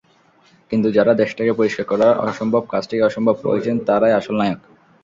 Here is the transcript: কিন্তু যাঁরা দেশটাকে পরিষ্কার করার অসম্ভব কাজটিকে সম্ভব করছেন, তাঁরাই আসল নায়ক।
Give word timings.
কিন্তু 0.71 0.87
যাঁরা 0.91 1.13
দেশটাকে 1.13 1.53
পরিষ্কার 1.53 1.85
করার 1.85 2.13
অসম্ভব 2.21 2.63
কাজটিকে 2.69 3.15
সম্ভব 3.15 3.35
করছেন, 3.43 3.75
তাঁরাই 3.87 4.13
আসল 4.19 4.35
নায়ক। 4.37 4.59